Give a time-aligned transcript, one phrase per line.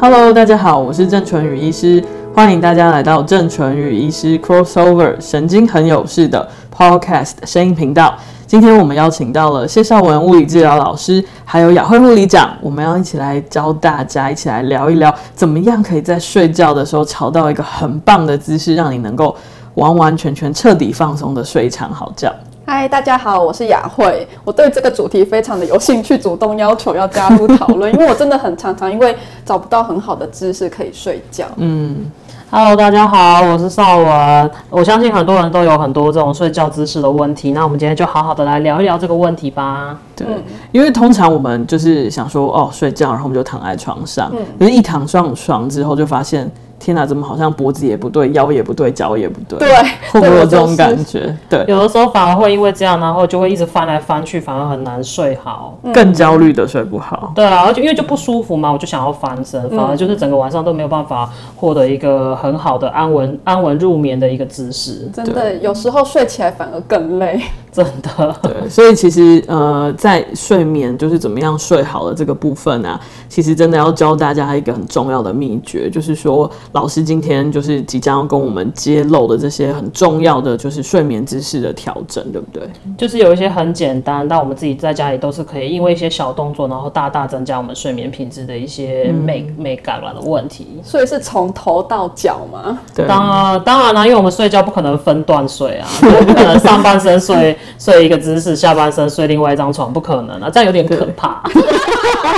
[0.00, 8.16] Hello，大家好，我是郑淳宇医师，欢迎大家来到郑淳宇医师 Crossover 神经很有事的 Podcast 声音频道。
[8.46, 19.36] 今天我们邀请到了谢绍文物理治疗老师，还有雅慧护理长，我们要一起来教大家，一起来聊一聊，怎么样可以在睡觉的时候找到一个很棒的姿势，让你能够
[19.74, 22.32] 完完全全彻底放松的睡一场好觉。
[22.70, 24.28] 嗨，大家好，我是雅慧。
[24.44, 31.46] 我对这个主题非常的有兴趣，主动要求要加入讨论， 因为我真的很常常因为找不到很好的姿势可以睡觉。
[31.56, 32.04] 嗯
[32.50, 34.50] ，Hello，大家好，我是邵文。
[34.68, 39.98] 我相信很多人都有很多这种睡觉姿势的问题，那我们今天就好好的来聊一聊这个问题吧。
[40.14, 40.26] 对，
[40.70, 46.46] 因为通常我们就是想说哦睡觉，然后我们就躺在床上，嗯，可是一躺上床之后就发现。
[46.88, 49.58] 天哪，怎么好像脖子也不对，腰也不对，脚也不对？
[49.58, 49.68] 对，
[50.10, 51.36] 会不会有这种感觉？
[51.46, 57.30] 对，有的时候反而会因为这样，然后就会一直翻来翻去，反而很难睡好，更焦虑的睡不好。
[57.34, 65.10] 对啊，而且因为就不舒服嘛，我就想要翻身，反而就是整个晚上都没有办法获得一个很好的安稳、安稳入眠的一个姿势。
[65.12, 67.38] 真的，有时候睡起来反而更累。
[67.70, 82.68] 真的，对， 所以其实呃，在睡眠就是怎么样睡好的这个部分啊，其实真的要教大家一个很重要的秘诀，就是说老师今天就是即将要跟我们揭露的这些很重要的就是睡眠姿势的调整，对不对？
[82.96, 90.80] 就是有一些很简单，但我们自己在家里都是可以，因为一些小动作，然后大大增加我们睡眠品质的一些美、嗯、美感了的问题。
[90.82, 92.78] 所以是从头到脚吗？
[92.94, 97.57] 对，当然当然啦，因为我们睡觉不可能分段睡啊，不可能上半身睡。
[97.78, 101.42] 睡一个姿势，下半身睡另外一张床，不可能啊，这样有点可怕。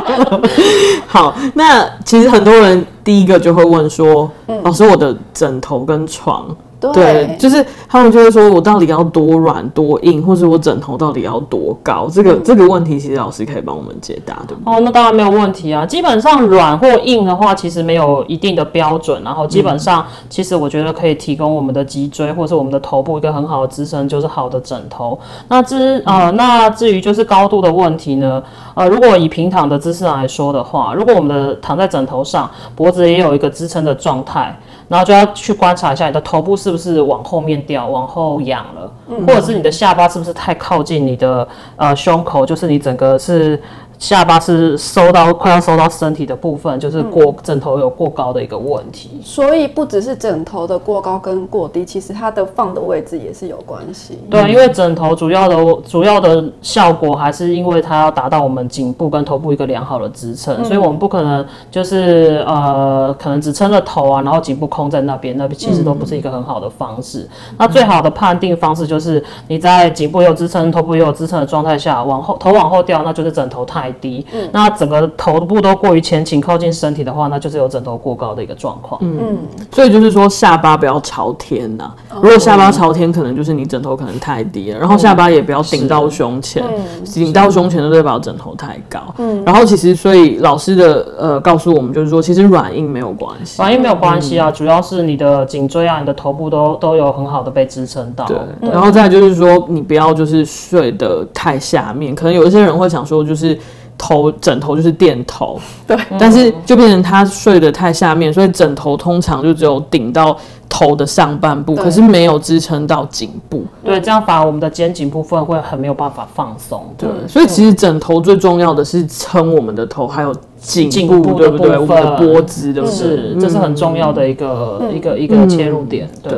[1.07, 6.47] 好，那其实很多人第一个就会问说，嗯、老师，我的枕头跟床。
[6.81, 12.09] 对，对，就是他们就会说，我到底要多软多硬，或是我枕头到底要多高？
[12.11, 14.75] 这个这个问题，其实老师可以帮我们解答，对不对？
[14.75, 15.84] 哦，那当然没有问题啊。
[15.84, 19.22] 基本上软或硬的话，其实没有一定的标准。
[19.22, 25.19] 然后基本上，其实我觉得可以提供我们的脊椎或是我们的头部一个很好的支撑，就是好的枕头。
[25.49, 28.43] 那至呃，那至于就是高度的问题呢？
[28.75, 34.59] 呃，如果以平躺的姿势来说的话，如果我们的躺在枕头上，脖子也有一个支撑的状态。
[34.91, 38.93] 然后就要去观察一下你的头部是不是往后面掉，往后仰了，
[39.27, 41.47] 或者是你的下巴是不是太靠近你的
[41.77, 43.62] 呃胸口，就是你整个是。
[44.00, 49.11] 下巴是收到快要收到身体的部分，就是过枕头有过高的一个问题。
[49.12, 54.19] 嗯，所以不只是枕头的过高跟过低，其实它的放的位置也是有关系。
[54.31, 55.56] 对，因为枕头主要的
[55.87, 67.28] 主要的效果还是因为它要达到我们颈部跟头部一个良好的支撑，嗯，所以我们不可能就是呃可能只撑着头啊，然后颈部空在那边，那边其实都不是一个很好的方式。
[67.50, 79.01] 嗯，那最好的判定方式就是你在颈部有支撑、头部也有支撑的状态下，往后头往后掉，那就是枕头太低，嗯，那整个头部都过于前倾靠近身体的话，那就是有枕头过高的一个状况。
[79.03, 79.39] 嗯，
[79.73, 82.17] 所以就是说下巴不要朝天呐、啊。
[82.23, 84.79] 如果下巴朝天，可能就是你枕头可能太低了。
[84.79, 86.62] 然后下巴也不要顶到胸前，
[87.05, 89.00] 顶到胸前就代表枕头太高。
[89.19, 98.25] 嗯，然后其实所以老师的呃告诉我们就是说，其实软硬没有关系，软硬没有关系啊，主要是你的颈椎啊，你的头部都都有很好的被支撑到。
[98.27, 98.37] 对，
[98.71, 103.59] 然后再就是说你不要就是睡得太下面，可能有一些人会想说就是。
[104.00, 110.34] 头枕头就是垫头，对，但是就变成他睡得太下面，所以枕头通常就只有顶到
[110.70, 121.76] 头的上半部，可是没有支撑到颈部，对，这样反而我们的肩颈部分会很没有办法放松，对，所以其实枕头最重要的是撑我们的头，还有颈部，对不对？
[121.76, 126.32] 我们的脖子的是，这是很重要的一个一个一个切入点，对。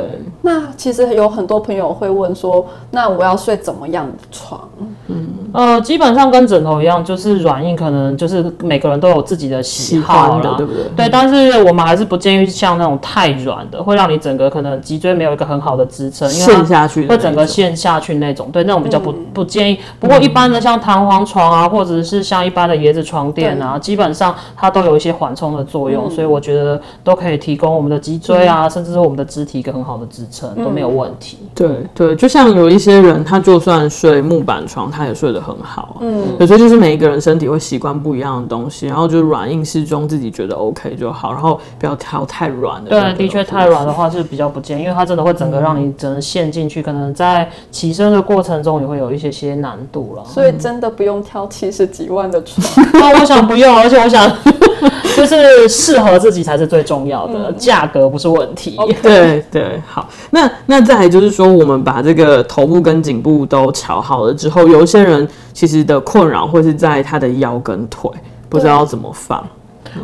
[0.44, 4.60] 那其实有很多朋友会问说，那我要睡怎么样的床？
[5.08, 10.82] 嗯，呃，基本上跟枕头一样，就是软硬可能就是每个人都有自己的喜好的，对不对？
[10.96, 18.48] 对，但是我们还是不建议像那种太软的，会让你整个可能脊椎没有一个很好的支撑，陷下去，会整个陷下去那种。
[18.52, 19.78] 对，那种比较不不建议。
[19.98, 31.38] 不过一般的像弹簧床啊，或者是像一般的椰子床垫啊，基本上它都有一些缓冲的作用，所以我觉得都可以提供我们的脊椎啊，甚至是我们的肢体一个很好的支撑，都没有问题。
[31.54, 35.96] 对对，就像有一些人，他就算睡木板床，他也睡得很好。
[36.00, 42.90] 嗯，有时候就是每一个人身体会习惯不一样的东西，然后就软硬适中，自己觉得 OK 就好，然后不要挑太软的。
[42.90, 44.11] 对，的确太软的话。
[44.12, 50.22] 是比较不建议，因为它真的会整个让你整个陷进去，可能在起身的过程中也会有一些些难度了。
[50.26, 52.86] 所以真的不用挑七十几万的床。
[52.92, 54.30] 那 我想不用，而且我想
[55.16, 58.78] 就是适合自己才是最重要的，价格不是问题。
[59.02, 60.08] 对对，好。
[60.30, 68.10] 那那再来就是说，我们把这个头部跟颈部都调好了之后，有一些人其实的困扰会是在他的腰跟腿，
[68.48, 69.46] 不知道怎么放。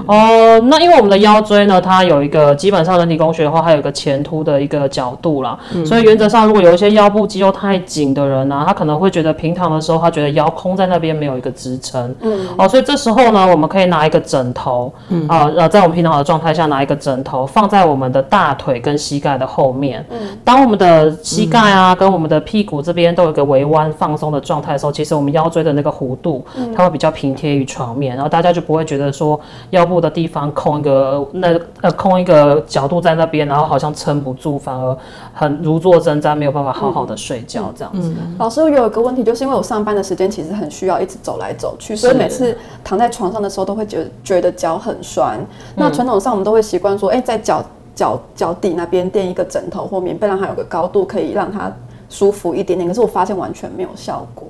[0.06, 5.58] 哦，那因为我们的腰椎呢，它有一个基本上人体工学的话，它有一个前凸的一个角度啦。
[5.75, 12.14] 嗯、所以原则上，如果有一些腰部肌肉太紧的人呢、啊，他可能会觉得平躺的时候，他觉得腰空在那边没有一个支撑。
[12.20, 12.46] 嗯。
[12.56, 20.05] 哦，所以这时候呢，我们可以拿一个枕头，嗯啊，呃，在我们平躺的状态下，拿一个枕头放在我们的大腿跟膝盖的后面。
[20.11, 20.19] 嗯。
[20.44, 26.44] 当我们的膝盖啊跟我们的屁股这边都有一个微弯放松的状态的时候，其实我们腰椎的那个弧度，
[26.75, 29.38] 它会比较平贴于床面，然后大家就不会觉得说
[29.78, 34.96] 腰部的地方空一个那呃空一个角度在那边，然后好像撑不住，反而
[35.32, 38.12] 很如坐针毡，没有办法好好的睡觉这样子。
[38.19, 45.38] 嗯、老师，我有一个问题，就是因为我上班的时间其实很需要一直走来走去，所以每次躺在床上的时候都会觉得觉得脚很酸。
[45.76, 47.64] 那传统上我们都会习惯说，哎、欸，在脚
[47.94, 51.72] 脚脚底那边垫一个枕头或棉被，让它有个高度，可以让它
[52.08, 52.88] 舒服一点点。
[52.88, 54.46] 可是我发现完全没有效果。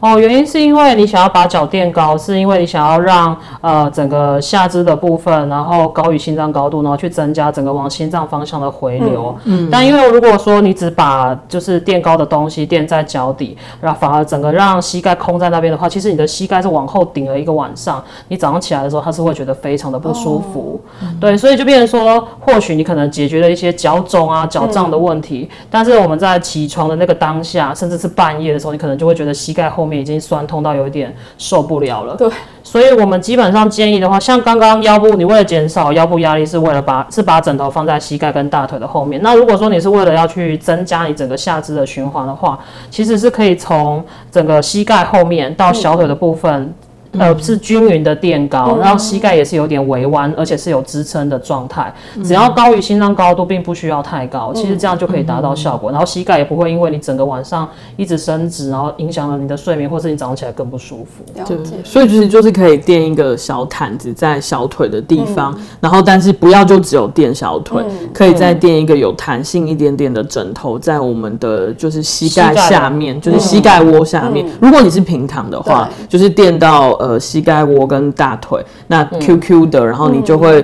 [0.00, 9.36] 哦，原因是因为你想要把脚垫高，是因为你想要让呃整个下肢的部分，然后高于心脏高度，然后去增加整个往心脏方向的回流。
[9.44, 20.80] 嗯，嗯，但因为如果说你只把就是垫高的东西垫在脚底，然后反而整个让膝盖空在那边的话，其实你的膝盖是往后顶了一个晚上，你早上起来的时候，它是会觉得非常的不舒服。
[20.80, 32.14] 哦嗯、对，所以就变成说，或许你可能解决了一些脚肿啊、脚胀的问题，嗯、但是我们在起床的那个当下，甚至是半夜的时候，你可能就会觉得膝盖后面已经酸痛到有一点受不了了。
[32.14, 32.30] 对，
[32.62, 39.20] 所以我们基本上建议的话，像刚刚腰部，你为了减少腰部压力，是为了把是把枕头放在膝盖跟大腿的后面。
[39.22, 42.58] 那如果说你是为了要去增加你整个下肢的循环的话，
[42.90, 46.52] 其实是可以从整个膝盖后面到小腿的部分。
[46.52, 46.74] 嗯
[47.12, 51.92] 呃，是均匀的垫高，然后膝盖也是有点微弯，而且是有支撑的状态。
[52.22, 55.90] 只要高于心脏高度，并不需要太高，其实这样就可以达到效果。
[55.90, 57.66] 然后膝盖也不会因为你整个晚上
[57.96, 61.24] 一直伸直，然后影响了你的睡眠，或是你早上起来更不舒服。
[61.46, 67.82] 对，所以其实就是可以垫一个小毯子在小腿的地方，然后但是不要就只有垫小腿，
[68.12, 74.44] 可以再垫一个有弹性一点点的枕头在我们的就是膝盖下面，就是膝盖窝下面。
[74.60, 76.97] 如果你是平躺的话，就是垫到。
[76.98, 80.60] 呃，膝盖窝跟大腿，那 QQ 的，嗯、然后你就会，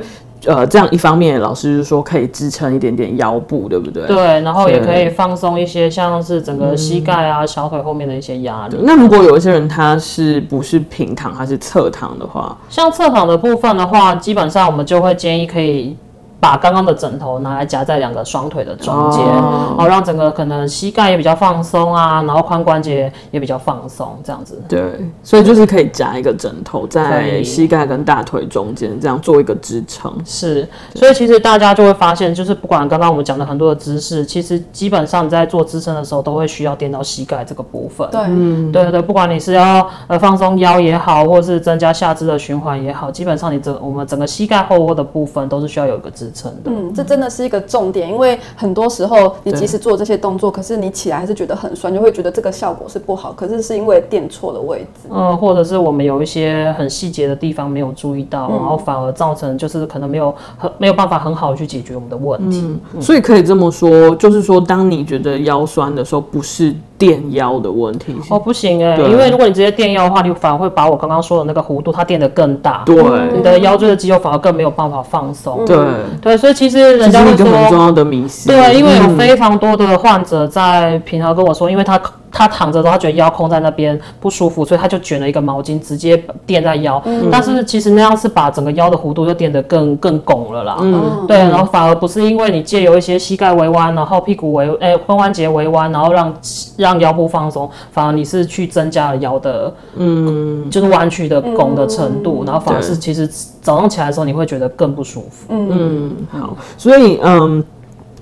[0.46, 4.06] 嗯、呃，这样一方面，老师就说可以支撑一点点腰部，对不对？
[4.06, 8.76] 对，然后也可以放松一些，像是整个膝盖啊、嗯、小腿后面的一些压力。
[8.82, 15.96] 那如果有一些人他是不是平躺，他是侧躺的话，像侧躺的部分的话，基本上我们就会建议可以。
[16.40, 24.62] 把刚刚的枕头拿来夹在两个双腿的中间，然后让整个可能膝盖也比较放松啊，然后髋关节也比较放松，这样子。
[24.68, 24.82] 对，
[25.22, 30.12] 所以就是可以夹一个枕头在膝盖跟大腿中间，这样做一个支撑。
[30.24, 38.06] 是，所以其实大家就会发现，就是不管刚刚我们讲的很多的姿势，其实基本上在做支撑的时候都会需要垫到膝盖这个部分。
[38.10, 46.52] 对，嗯，对对，不管你是要呃放松腰也好，或是增加下肢的循环也好，基本上你整我们整个膝盖后窝的部分都是需要有一个支撑。
[46.64, 53.32] 嗯，这真的是一个重点，因为很多时候你即使做这些动作，可是你起来还是觉得很酸，就会觉得这个效果是不好。
[53.32, 62.60] 可是是因为垫错了位置，嗯，或者是我们有一些很细节的地方没有注意到，然后反而造成就是可能没有很没有办法很好去解决我们的问题。
[62.94, 72.96] 嗯，所以可以这么说，就是说当你觉得腰酸的时候，不是垫腰的问题哦，不行哎，因为如果你直接垫腰的话，你反而会把我刚刚说的那个弧度它垫得更大，对，
[73.34, 75.64] 你的腰椎的肌肉反而更没有办法放松。
[75.66, 75.76] 对
[76.22, 76.54] 对，所以。
[76.54, 78.48] 其实人家会说，很重要的迷思。
[78.48, 82.00] 对，因为有非常多的患者在平常跟我说，因为他。
[82.34, 87.00] 他躺着的话，他觉得腰空在那边不舒服，所以他就卷了一个毛巾，直接垫在腰。
[87.06, 90.76] 嗯、但是其实那样是把整个腰的弧度就垫得更更拱了啦。
[90.80, 96.34] 嗯，对，然后反而不是因为你借由一些膝盖微弯，然后屁股微诶髋关节微弯，然后让
[96.76, 103.28] 让腰部放松，反而你是去增加了腰的嗯，就是弯曲的拱的程度，嗯、然后反而是其实
[103.62, 105.46] 早上起来的时候你会觉得更不舒服。
[105.50, 107.64] 嗯嗯，好，所以嗯。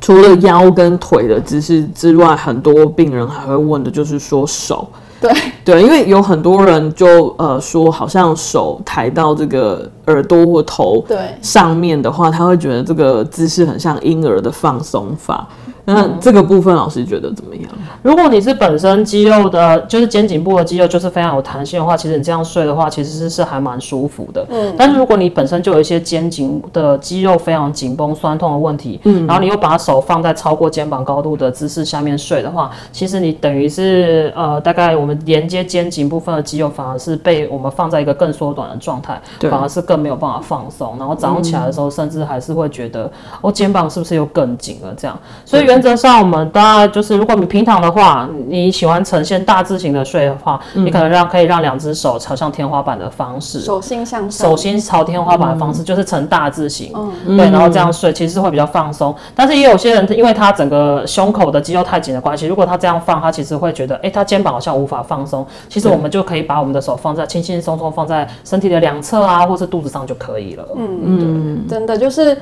[0.03, 4.87] 除了腰跟腿的姿势之外，很多病人还会问的就是说手。
[5.21, 5.33] 对
[5.65, 11.05] 对，因为有很多人就呃说，好像手抬到这个耳朵或头
[11.41, 15.47] 上面的话，他会觉得这个姿势很像婴儿的放松法。
[15.85, 17.71] 那这个部分老师觉得怎么样？
[18.03, 24.45] 如果你是本身肌肉的，就是肩颈部的肌肉就是非常有弹性的话，其实你这样睡的话，其实是是还蛮舒服的。
[24.51, 40.97] 嗯，但是如果你本身就有一些肩颈的肌肉非常紧绷、酸痛的问题，嗯，然后你又把手放在超过肩膀高度的姿势下面睡的话，其实你等于是呃，大概我们连接肩颈部分的肌肉反而是被我们放在一个更缩短的状态，对，反而是更没有办法放松。
[40.99, 43.03] 然后早上起来的时候，甚至还是会觉得，
[43.41, 44.93] 我、嗯哦、肩膀是不是又更紧了？
[44.97, 56.91] 这样，所以原则上我们大概就是，如果你平躺的话，你喜欢呈现大字型的睡的话，嗯、你可能让可以让两只手朝向天花板的方式，手心向上，手心朝天花板的方式，嗯、就是呈大字型，
[57.27, 59.15] 嗯、对，然后这样睡其实是会比较放松。
[59.35, 65.47] 但是也有些人，因为他整个胸口的肌肉太紧的关系，如果他这样放，他其实会觉得，哎、欸，他肩膀好像无法放松。
[65.69, 70.67] 其实我们就可以把我们的手放在轻轻松松放在身体的两侧啊，或是肚子上就可以了。
[70.77, 72.37] 嗯嗯，真的就是。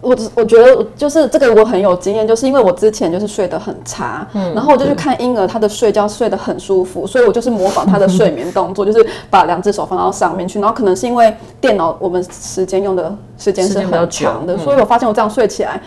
[0.00, 15.80] 我我觉得就是这个我很有经验，就是因为我之前就是睡得很差，嗯，然后我就去看婴儿，他的睡觉睡得很舒服，所以我就是模仿他的睡眠动作， 就是把两只手放到上面去，然后可能是因为电脑我们时间用的时间是很长的，所以我发现我这样睡起来。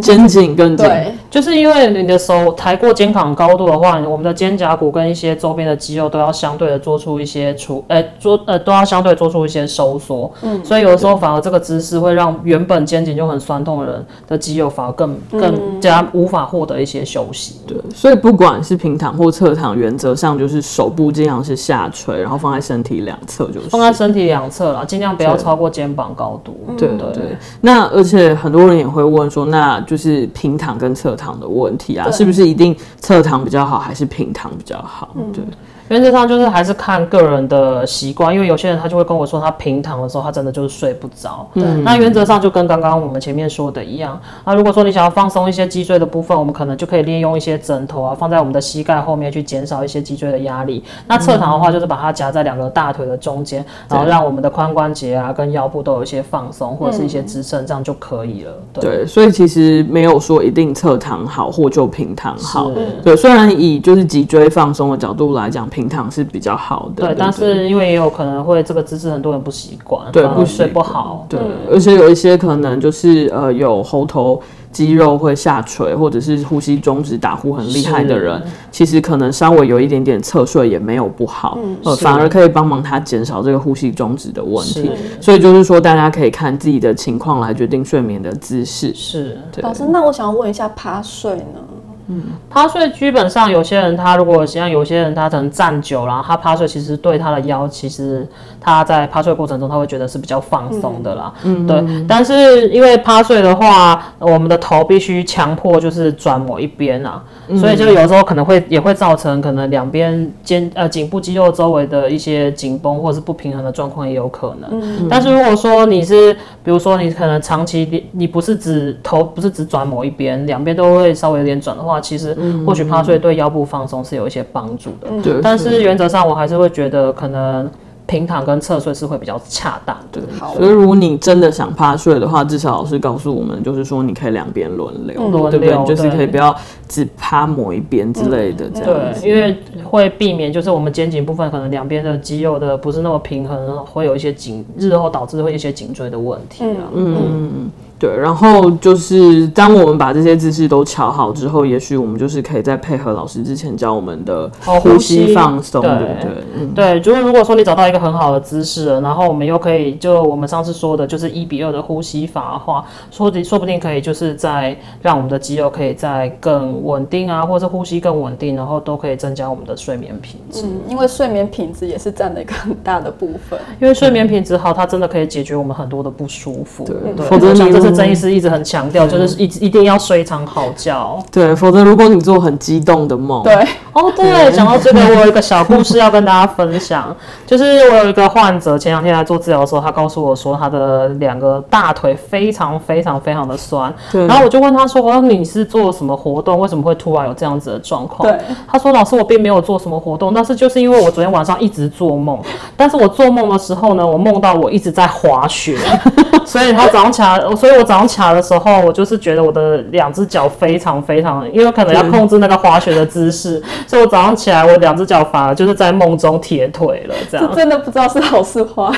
[0.00, 0.86] 肩颈更紧，
[1.30, 23.68] 就是因为你的手抬过肩膀高度的话，我们的肩胛骨跟一些周边的肌肉都要相对的做出一些出，呃，做呃都要相对做出一些收缩，嗯，所以有的时候反而这个姿势会让原本肩颈就很酸痛的人的肌肉反而更更加无法获得一些休息，对，所以不管是平躺或侧躺，原则上就是手部尽量是下垂，然后放在身体两侧，就是。
[23.68, 27.12] 放在身体两侧啦，尽量不要超过肩膀高度，对对。
[27.12, 27.36] 对。
[27.60, 35.10] 那而且很多人也会问说，那就是平躺跟侧躺的问题啊，是不是一定侧躺比较好，还是平躺比较好？
[35.32, 35.42] 对。
[35.88, 41.48] 原则上就是还是看个人的习惯，因为有些人他就会跟我说，他平躺的时候他真的就是睡不着。
[41.54, 44.20] 嗯，那原则上就跟刚刚我们前面说的一样。
[44.44, 50.82] 那如果说你想要放松一些脊椎的部分，我们可能就可以利用一些枕头啊，放在我们的膝盖后面去减少一些脊椎的压力。
[51.06, 58.52] 那侧躺的话，就是把它夹在两个大腿的中间，然后让我们的髋关节啊跟腰部都有一些放松或者是一些支撑，这样就可以了。
[58.72, 62.70] 对，对，所以其实没有说一定侧躺好或就平躺好。
[63.04, 65.66] 对，虽然以就是脊椎放松的角度来讲。
[65.68, 74.40] 平躺是比较好的，对，但是因为也有可能会这个姿势很多人不习惯，对，不睡不好，对，而且有一些可能就是呃有喉头
[74.76, 84.90] 肌肉会下垂，或者是呼吸中止打呼很厉害的人，其实可能稍微有一点点侧睡也没有不好，呃，反而可以帮忙他减少这个呼吸中止的问题。
[85.18, 88.92] 所以就是说，大家可以看自己的情况来决定睡眠的姿势。
[88.94, 89.62] 是，对。
[89.62, 91.60] 老师，那我想要问一下，趴睡呢？
[92.08, 98.26] 嗯，趴睡基本上有些人他如果像有些人他可能站久了，他趴睡其实对他的腰，其实
[98.60, 101.32] 他在趴睡过程中他会觉得是比较放松的啦。
[101.42, 101.84] 嗯，对。
[102.06, 114.70] 但是因为趴睡的话，我们的头必须强迫就是转某一边啊，嗯、所以就有时候可能会也会造成可能两边肩呃颈部肌肉周围的一些紧绷或者是不平衡的状况也有可能。
[114.80, 116.32] 嗯，但是如果说你是
[116.62, 121.95] 比如说你可能长期你你不是只头不是只转某一边，两边都会稍微有点转的话。
[122.00, 122.36] 其实
[122.66, 125.40] 或许趴睡对腰部放松是有一些帮助的，对。
[125.42, 127.68] 但是原则上我还是会觉得可能
[128.06, 130.22] 平躺跟侧睡是会比较恰当，对。
[130.54, 135.16] 所以如果你真的想趴睡的话，至少老师告诉我们，就是说你可以两边轮流，
[135.50, 135.84] 对不对？
[135.84, 136.54] 就是可以不要
[136.88, 139.22] 只趴某一边之类的这样子。
[139.22, 146.86] 对，因为会避免就是我们肩颈部分可能两边的肌肉的不是那么平衡，会有一些颈日后导致会一些颈椎的问题啊。
[146.94, 147.65] 嗯嗯。
[147.98, 156.30] 对，然后就是当我们把这些姿势都调好之后，也许我们就是可以再配合老师之前教我们的呼吸放松，对对对。
[156.58, 170.60] 嗯、对，就是如果说你找到一个很好的姿势，然后我们又可以就我们上次说的，就是一比二的呼吸法的话，说的说不定可以就是在让我们的肌肉可以再更稳定啊，或者呼吸更稳定，然后都可以增加我们的睡眠品质。
[170.66, 173.58] 嗯，因为睡眠品质也是占了一个很大的部分。
[173.80, 176.84] 因为睡眠品质好，它真的可以解决我们很多的不舒服。
[176.84, 177.85] 对，否则你。
[177.86, 181.18] 是曾医师一直很强调，就是一一定要睡一场好觉。
[181.32, 183.54] 对，否则如果你做很激动的梦，对，
[183.92, 187.14] 哦，对，讲到这个，我有一个小故事要跟大家分享，
[187.46, 193.92] 就是我有一个患者，前两天来做治疗的时候，他告诉我说，他的两个大腿非常非常非常的酸。
[194.10, 194.26] 对。
[194.26, 196.58] 然后我就问他说：“我说你是做什么活动？
[196.58, 198.38] 为什么会突然有这样子的状况？”对。
[198.66, 202.38] 他说：“老师，我并没有做什么活动，但是就是因为我昨天晚上一直做梦，
[202.76, 205.76] 但是我做梦的时候呢，我梦到我一直在滑雪，
[206.46, 217.54] 所以他早上起来，所以。”我早上起来的时候，我就是觉得我的两只脚非常非常，因为可能要控制那个滑雪的姿势， 所以我早上起来，我两只脚反而就是在梦中铁腿了，这样。
[217.54, 218.90] 真的不知道是好是坏。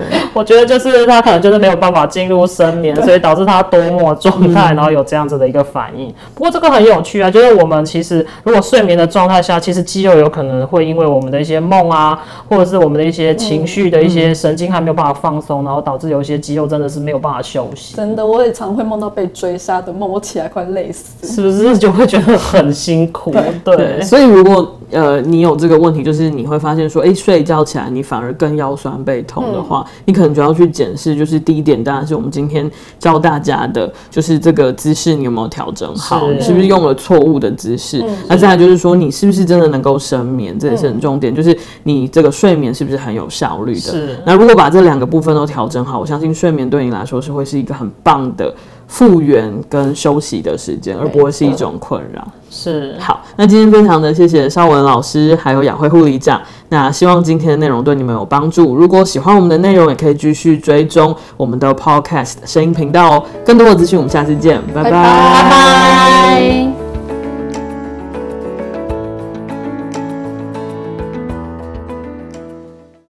[0.00, 6.12] 对，我觉得就是他可能就是没有办法进入深眠，所以导致他多梦状态，然后有这样子的一个反应。
[6.34, 17.96] 不过这个很有趣啊，就是我们其实如果睡眠的状态下，其实肌肉有可能会因为我们的一些梦啊，或者是我们的一些情绪的一些神经还没有办法放松，然后导致有一些肌肉真的是没有办法休息。
[17.96, 23.32] 真的，我也常会梦到被追杀的梦，我起来快累死，是不是就会觉得很辛苦？
[23.64, 38.02] 对，对，所以如果呃你有这个问题，就是你会发现说，哎，睡觉起来你反而更腰酸背痛的话，嗯、你可能就要去检视，就是第一点当然是我们今天教大家的，就是这个姿势你有没有调整好，是你是不是用了错误的姿势？
[38.02, 40.58] 嗯、那再来就是说，你是不是真的能够深眠？
[40.58, 43.80] 这也是很重点，嗯、就是你这个睡眠是不是很有效率的？
[43.80, 44.16] 是。
[44.24, 48.54] 那如果把这两个部分都调整好，我相信睡眠对你来说是会是一个很棒的。
[48.86, 52.26] 复原跟休息的时间，而不会是一种困扰。
[52.50, 52.96] 是。
[52.98, 56.40] 好，那今天非常的谢谢邵文老师，还有雅慧护理长。
[56.68, 58.74] 那希望今天的内容对你们有帮助。
[58.74, 63.24] 如果喜欢我们的内容，也可以继续追踪我们的 Podcast 声音频道哦。
[63.44, 64.90] 更多的资讯，我们下次见，拜拜。
[64.90, 66.75] 拜拜。